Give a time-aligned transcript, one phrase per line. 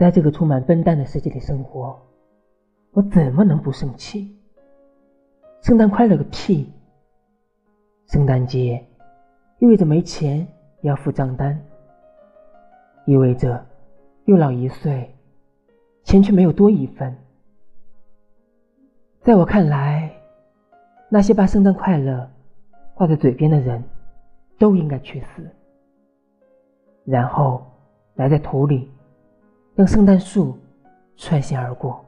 [0.00, 1.94] 在这个充满笨蛋的世界里生活，
[2.92, 4.34] 我怎么能不生气？
[5.60, 6.72] 圣诞快乐个屁！
[8.06, 8.82] 圣诞节
[9.58, 10.48] 意味着没钱
[10.80, 11.62] 要付账单，
[13.04, 13.62] 意味着
[14.24, 15.14] 又老一岁，
[16.02, 17.14] 钱却没有多一分。
[19.20, 20.10] 在我看来，
[21.10, 22.26] 那些把圣诞快乐
[22.94, 23.84] 挂在嘴边的人，
[24.58, 25.46] 都应该去死，
[27.04, 27.62] 然后
[28.14, 28.90] 埋在土里，
[29.74, 30.58] 让圣诞树
[31.16, 32.04] 穿行而过。